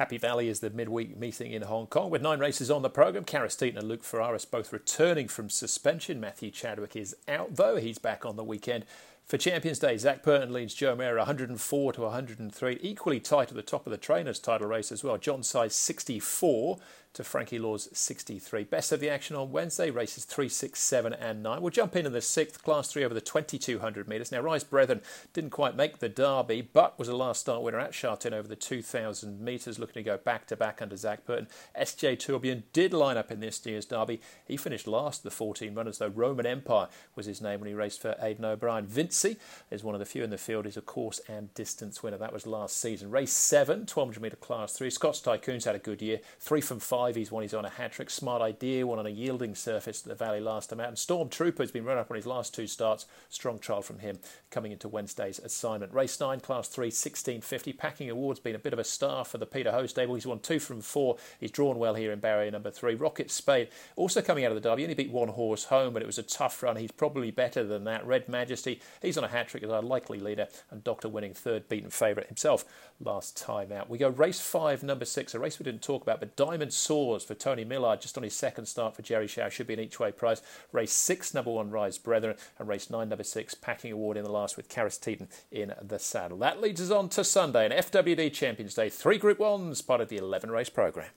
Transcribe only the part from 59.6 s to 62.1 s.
Ho stable. He's won two from four. He's drawn well